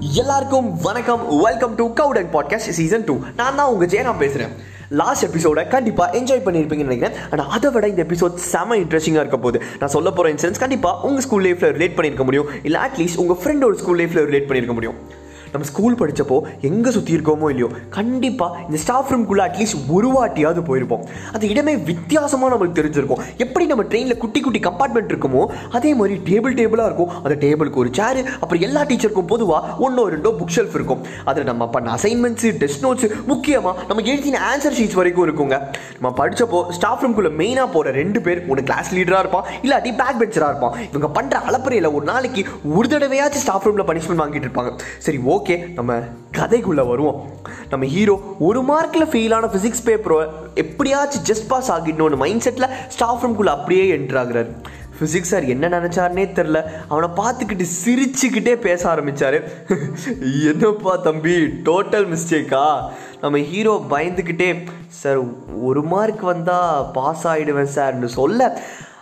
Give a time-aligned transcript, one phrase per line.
[0.00, 1.40] எல்லாருக்கும் வணக்கம்.
[1.42, 4.52] Welcome to கவுடன் பாட்காஸ்ட் சீசன் டூ நான் தான் உங்க ஜெயராம் பேசுறேன்.
[4.88, 7.16] லாஸ்ட் எபிசோட கண்டிப்பாக என்ஜாய் பண்ணியிருப்பீங்கன்னு நினைக்கிறேன்.
[7.30, 9.62] ஆனால் அதை விட இந்த எபிசோட் செம இன்ட்ரெஸ்டிங்காக இருக்க போகுது.
[9.78, 12.46] நான் சொல்ல போகிற இன்சிடென்ட்ஸ் கண்டிப்பாக உங்கள் ஸ்கூல் லைஃப்பில் ரிலேட் பண்ணியிருக்க முடியும்.
[12.62, 15.26] இல்லை அட்லீஸ்ட் உங்கள் ஃப்ரெண்டோட ஸ்கூல் லைஃப்பில் ரிலேட் பண்ணியிருக்க முடியும்.
[15.58, 16.36] நம்ம ஸ்கூல் படித்தப்போ
[16.68, 21.02] எங்கே சுற்றி இருக்கோமோ இல்லையோ கண்டிப்பாக இந்த ஸ்டாஃப் ரூம்குள்ளே அட்லீஸ்ட் ஒரு வாட்டியாவது போயிருப்போம்.
[21.34, 23.22] அந்த இடமே வித்தியாசமாக நம்மளுக்கு தெரிஞ்சிருக்கும்.
[23.44, 25.42] எப்படி நம்ம ட்ரெயினில் குட்டி குட்டி கம்பார்ட்மெண்ட் இருக்குமோ
[25.78, 27.10] அதே மாதிரி டேபிள் டேபிளாக இருக்கும்.
[27.24, 31.00] அந்த டேபிளுக்கு ஒரு சேரு அப்புறம் எல்லா டீச்சருக்கும் பொதுவாக ஒன்றோ ரெண்டோ புக் ஷெல்ஃப் இருக்கும்.
[31.32, 35.58] அதில் நம்ம பண்ண அசைன்மெண்ட்ஸு டெஸ்ட் நோட்ஸ் முக்கியமாக நம்ம எழுதின ஆன்சர் ஷீட்ஸ் வரைக்கும் இருக்குங்க.
[35.98, 40.52] நம்ம படித்தப்போ ஸ்டாஃப் ரூம்குள்ளே மெயினாக போகிற ரெண்டு பேர் ஒன்று கிளாஸ் லீடராக இருப்பான் இல்லாட்டி பேக் பெஞ்சராக
[40.54, 40.78] இருப்பான்.
[40.92, 42.44] இவங்க பண்ணுற அலப்பறையில் ஒரு நாளைக்கு
[42.76, 44.72] ஒரு தடவையாச்சும் ஸ்டாஃப் ரூமில் பனிஷ்மெண்ட் வாங்கிட்டு இருப்பாங்க.
[45.08, 45.92] சரி ஓகே ஓகே நம்ம
[46.38, 47.18] கதைக்குள்ளே வருவோம்.
[47.70, 50.18] நம்ம ஹீரோ ஒரு மார்க்கில் ஃபெயிலான ஃபிசிக்ஸ் பேப்பரை
[50.54, 54.50] எப்படியாச்சும் ஜஸ்ட் பாஸ் ஆகிடணும்னு மைண்ட் செட்டில் ஸ்டாஃப் ரூம்குள்ளே அப்படியே என்ட்ராகிறார்
[54.98, 59.38] ஃபிசிக்ஸ் சார் என்ன நினச்சாருனே தெரில அவனை பார்த்துக்கிட்டு சிரிச்சுக்கிட்டே பேச ஆரம்பித்தார்
[60.50, 61.36] என்னப்பா தம்பி
[61.68, 62.66] டோட்டல் மிஸ்டேக்கா
[63.20, 64.50] நம்ம ஹீரோ பயந்துக்கிட்டே
[65.00, 65.20] சார்
[65.62, 68.50] ஒரு மார்க் வந்தால் பாஸ் ஆகிடுவேன் சார்னு சொல்ல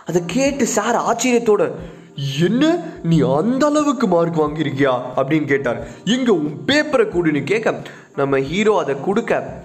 [0.05, 1.63] அதை கேட்டு சார் ஆச்சரியத்தோட
[2.17, 2.79] என்ன?
[3.03, 5.01] நீ அந்த அளவுக்கு மார்க் வாங்கியிருக்கியா?
[5.15, 5.87] அப்படின்னு கேட்டார்.
[6.03, 7.81] இங்க உன் பேப்பரை கூடுன்னு கேட்க
[8.15, 9.61] நம்ம ஹீரோ அதை கொடுக்க.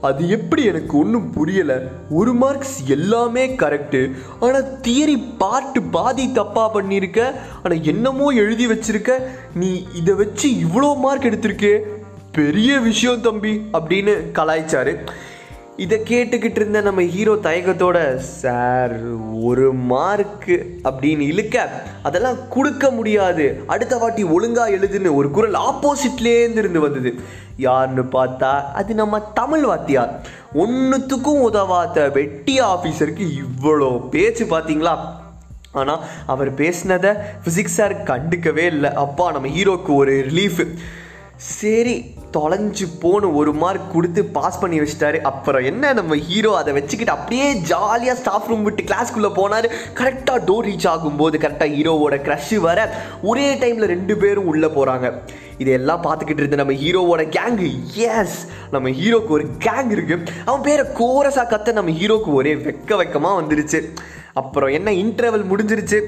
[0.00, 1.82] அது எப்படி எனக்கு ஒன்றும் புரியலை.
[2.10, 7.34] ஒரு மார்க்ஸ் எல்லாமே கரெக்டு ஆனால் தியரி பாட்டு பாதி தப்பாக பண்ணியிருக்க.
[7.62, 9.10] ஆனால் என்னமோ எழுதி வச்சிருக்க.
[9.54, 11.80] நீ இதை வச்சு இவ்வளோ மார்க் எடுத்திருக்கே.
[12.32, 15.08] பெரிய விஷயம் தம்பி அப்படின்னு கலாய்ச்சாரு.
[15.84, 18.94] இதை கேட்டுக்கிட்டு இருந்த நம்ம ஹீரோ தயக்கத்தோட சார்
[19.48, 20.56] ஒரு மார்க்கு
[20.88, 21.56] அப்படின்னு இழுக்க
[22.02, 23.44] அதெல்லாம் கொடுக்க முடியாது.
[23.66, 27.12] அடுத்த வாட்டி ஒழுங்காக எழுதுன்னு ஒரு குரல் ஆப்போசிட்லேருந்து இருந்து வந்தது.
[27.56, 30.12] யாருன்னு பார்த்தா அது நம்ம தமிழ் வாத்தியார்.
[30.64, 34.96] ஒன்றுத்துக்கும் உதவாத வெட்டி ஆஃபீஸருக்கு இவ்வளோ பேச்சு பார்த்தீங்களா?
[35.72, 37.12] ஆனால் அவர் பேசினதை
[37.42, 38.92] ஃபிசிக்ஸ் சார் கண்டுக்கவே இல்லை.
[39.06, 40.62] அப்பா நம்ம ஹீரோக்கு ஒரு ரிலீஃப்
[41.38, 41.92] சரி
[42.36, 45.18] தொலைஞ்சு போன ஒரு மார்க் கொடுத்து பாஸ் பண்ணி வச்சிட்டாரு.
[45.30, 49.68] அப்புறம் என்ன நம்ம ஹீரோ அதை வச்சுக்கிட்டு அப்படியே ஜாலியாக ஸ்டாஃப் ரூம் விட்டு கிளாஸ்க்குள்ளே போனார்.
[49.94, 52.88] கரெக்டாக டோர் ரீச் ஆகும்போது கரெக்டாக ஹீரோவோட க்ரஷ் வர
[53.22, 55.12] ஒரே டைமில் ரெண்டு பேரும் உள்ளே போகிறாங்க
[55.58, 58.38] இதையெல்லாம் பார்த்துக்கிட்டு இருந்த நம்ம ஹீரோவோட கேங்கு எஸ்
[58.70, 63.80] நம்ம ஹீரோக்கு ஒரு கேங் இருக்குது அவன் பேரை கோரஸா கத்த நம்ம ஹீரோக்கு ஒரே வெக்க வெக்கமாக வந்துருச்சு.
[64.32, 66.00] அப்புறம் என்ன இன்டர்வல் முடிஞ்சிருச்சு.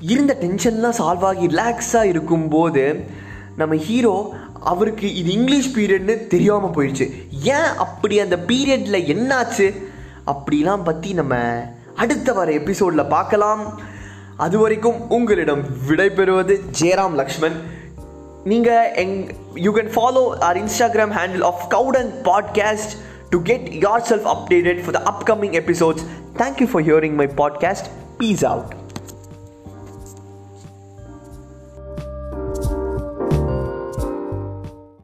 [0.00, 3.04] இருந்த டென்ஷன்லாம் சால்வ் ஆகி ரிலாக்ஸாக இருக்கும்போது
[3.56, 7.06] நம்ம ஹீரோ அவருக்கு இது இங்கிலீஷ் பீரியட்னு தெரியாமல் போயிடுச்சு.
[7.30, 9.82] ஏன் அப்படி அந்த பீரியடில் என்னாச்சு?
[10.26, 11.34] அப்படிலாம் பற்றி நம்ம
[11.96, 13.80] அடுத்த வர எபிசோடில் பார்க்கலாம்.
[14.36, 17.80] அது வரைக்கும் உங்களிடம் விடைபெறுவது ஜெயராம் லக்ஷ்மன்.
[18.44, 22.94] நீங்கள் எங் you can follow our Instagram handle of கவுடன் podcast
[23.30, 23.68] to get
[24.08, 26.04] yourself updated for the upcoming episodes
[26.36, 28.81] thank you for hearing my podcast peace out